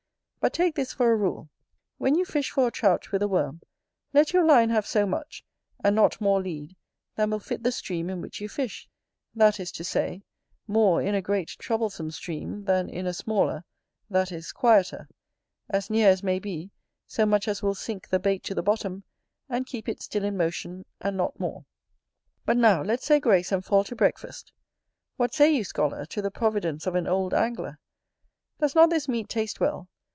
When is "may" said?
16.23-16.39